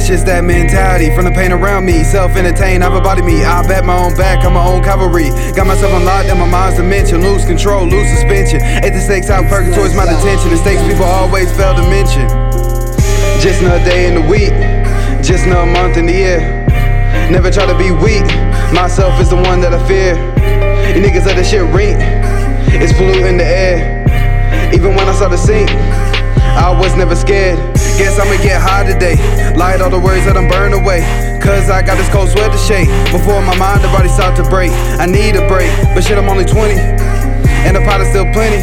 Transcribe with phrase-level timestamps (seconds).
[0.00, 1.10] It's just that mentality.
[1.14, 3.42] From the pain around me, self entertained, I've a body me.
[3.42, 5.28] I bet my own back, I'm my own cavalry.
[5.52, 7.20] Got myself unlocked in my mind's dimension.
[7.20, 8.62] Lose control, lose suspension.
[8.62, 10.50] At the stakes out, purgatory's my detention.
[10.50, 12.24] The stakes people always fail to mention.
[13.42, 14.54] Just another day in the week,
[15.26, 16.40] just another month in the year.
[17.28, 18.24] Never try to be weak,
[18.72, 20.14] myself is the one that I fear.
[20.94, 21.98] You niggas let this shit reek,
[22.78, 24.06] it's polluting the air.
[24.72, 25.68] Even when I saw the sink,
[26.56, 27.58] I was never scared.
[27.98, 29.16] Guess I'ma get high today.
[29.54, 31.00] Light all the words that I'm burned away.
[31.40, 32.88] Cause I got this cold sweat to shake.
[33.12, 34.70] Before my mind already start to break.
[35.00, 36.74] I need a break, but shit, I'm only 20.
[37.64, 38.60] And the pot is still plenty.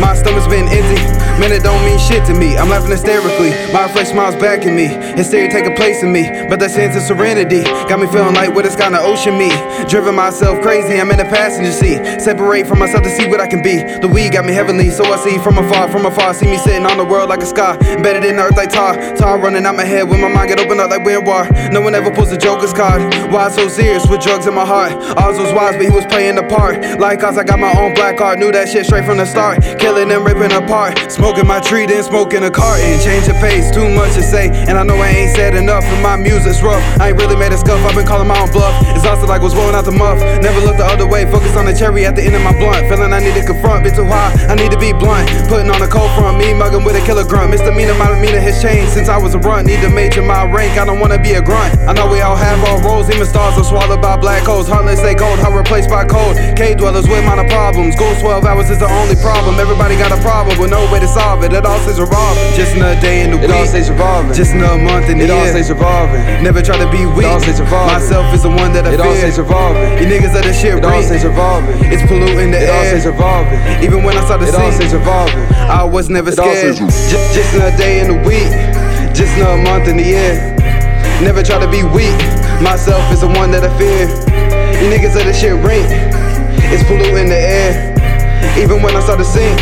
[0.00, 1.11] My stomach's been empty.
[1.40, 2.56] Man, it don't mean shit to me.
[2.56, 3.50] I'm laughing hysterically.
[3.72, 4.86] My fresh smile's back backing me.
[5.16, 6.28] Hysteria take a place in me.
[6.48, 9.48] But that sense of serenity got me feeling like what it's the ocean me.
[9.88, 12.20] Driven myself crazy, I'm in the passenger seat.
[12.20, 13.80] Separate from myself to see what I can be.
[13.80, 16.34] The weed got me heavenly, so I see from afar, from afar.
[16.34, 17.76] See me sitting on the world like a sky.
[17.96, 18.94] Embedded in the earth like tar.
[19.16, 21.48] Tar running out my head when my mind get opened up like wind war.
[21.72, 23.00] No one ever pulls a joker's card.
[23.32, 24.92] Why so serious with drugs in my heart?
[25.16, 27.00] Oz was wise, but he was playing the part.
[27.00, 28.38] Like us, I got my own black art.
[28.38, 29.62] Knew that shit straight from the start.
[29.80, 30.98] Killing them, ripping apart.
[31.22, 32.98] Smoking my tree, then smoking a carton.
[32.98, 34.50] Change the pace, too much to say.
[34.66, 36.82] And I know I ain't said enough, and my music's rough.
[36.98, 38.74] I ain't really made a scuff, I've been calling my own bluff.
[38.90, 40.18] Exhausted like was rolling out the muff.
[40.42, 42.90] Never looked the other way, focused on the cherry at the end of my blunt.
[42.90, 45.30] Feeling I need to confront, bit too high, I need to be blunt.
[45.46, 47.54] Putting on a cold front, me mugging with a killer grunt.
[47.54, 49.70] Misdemeanor, my demeanor has changed since I was a runt.
[49.70, 51.78] Need to major my rank, I don't wanna be a grunt.
[51.86, 54.66] I know we all have our roles, even stars are swallowed by black holes.
[54.66, 56.34] Heartless, they cold, heart replaced by cold.
[56.58, 57.94] Cave dwellers with minor problems.
[57.94, 59.62] School 12 hours is the only problem.
[59.62, 61.52] Everybody got a problem with no way to solve it.
[61.52, 62.42] It all stays revolving.
[62.56, 63.56] Just another day in the It week.
[63.56, 64.32] all stays revolving.
[64.32, 66.22] Just another month in the It all stays revolving.
[66.42, 67.26] Never try to be weak.
[67.28, 67.92] all stays revolving.
[67.92, 69.28] Myself is the one that I It all fear.
[69.28, 69.82] stays revolving.
[70.00, 71.76] You niggas let this shit It all stays revolving.
[71.92, 72.88] It's polluting the It all air.
[72.96, 73.58] stays revolving.
[73.84, 75.44] Even when I saw the It all stays revolving.
[75.68, 76.76] I was never It all scared.
[76.76, 78.50] Just, just another day in the week.
[79.14, 80.34] Just another month in the year.
[81.20, 82.16] Never try to be weak.
[82.60, 84.08] Myself is the one that I fear.
[84.80, 85.86] You niggas let this shit reek.
[86.72, 87.92] It's polluting the air.
[88.58, 89.56] Even when I saw the scene.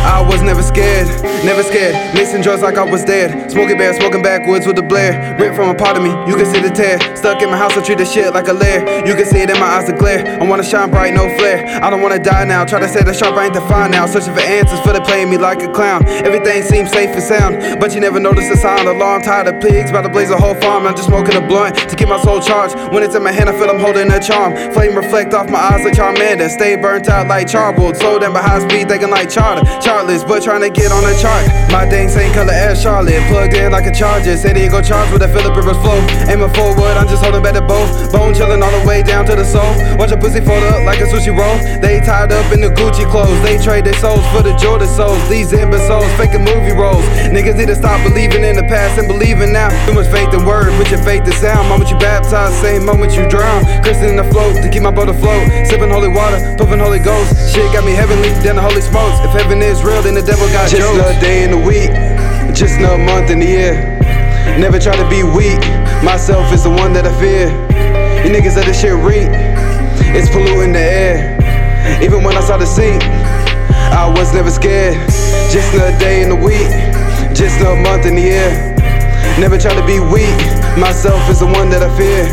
[0.00, 1.06] I was never scared,
[1.44, 1.94] never scared.
[2.14, 3.50] Mixing drugs like I was dead.
[3.50, 5.36] Smoking bear, smoking backwoods with the blare.
[5.38, 6.98] Ripped from a part of me, you can see the tear.
[7.16, 9.06] Stuck in my house, I treat this shit like a lair.
[9.06, 10.40] You can see it in my eyes, the glare.
[10.40, 11.66] I wanna shine bright, no flare.
[11.82, 12.64] I don't wanna die now.
[12.64, 14.06] Try to say the sharp, I ain't defined now.
[14.06, 16.06] Searching for answers, for they playing me like a clown.
[16.24, 18.88] Everything seems safe and sound, but you never notice the sound.
[18.88, 20.86] Alarm, tired of pigs, about to blaze a whole farm.
[20.86, 22.74] I'm just smoking a blunt to keep my soul charged.
[22.92, 24.56] When it's in my hand, I feel I'm holding a charm.
[24.72, 26.48] Flame reflect off my eyes like Charmander.
[26.48, 27.94] Stay burnt out like charcoal.
[27.94, 29.64] Slow down by high speed, thinking like charter.
[29.90, 31.42] Chartless, but trying to get on a chart.
[31.74, 33.18] My dang same color as Charlotte.
[33.26, 34.36] Plugged in like a charger.
[34.36, 35.98] San Diego charged with a Philip Rivers flow.
[36.30, 37.82] Aiming forward, I'm just holding back the bow.
[38.14, 39.66] Bone chilling all the way down to the soul.
[39.98, 41.58] Watch a pussy fold up like a sushi roll.
[41.82, 43.34] They tied up in the Gucci clothes.
[43.42, 45.18] They trade their souls for the Jordan souls.
[45.28, 47.02] These imbeciles faking movie roles.
[47.34, 49.74] Niggas need to stop believing in the past and believing now.
[49.90, 51.66] Too much faith in word, put your faith in sound.
[51.66, 53.66] Moment you baptize, same moment you drown.
[53.82, 55.42] Christian in the float to keep my boat afloat.
[55.66, 57.34] Sipping holy water, puffing Holy Ghost.
[57.50, 59.18] Shit got me heavenly, then the holy smokes.
[59.26, 60.94] If heaven is real, then the devil got Just jokes.
[60.98, 61.90] another day in the week.
[62.54, 63.74] Just another month in the year.
[64.58, 65.60] Never try to be weak.
[66.02, 67.48] Myself is the one that I fear.
[68.24, 69.28] You niggas let this shit reek.
[70.12, 71.36] It's polluting the air.
[72.02, 73.02] Even when I saw the sink,
[73.92, 74.96] I was never scared.
[75.50, 76.68] Just another day in the week.
[77.34, 78.50] Just another month in the year.
[79.38, 80.36] Never try to be weak.
[80.76, 82.26] Myself is the one that I fear.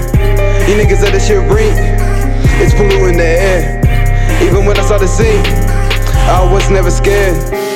[0.68, 1.76] You niggas let this shit reek.
[2.60, 3.80] It's polluting the air.
[4.42, 5.46] Even when I saw the sink,
[6.30, 7.67] I was never scared.